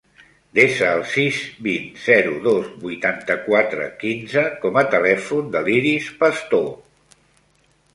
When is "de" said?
5.59-5.67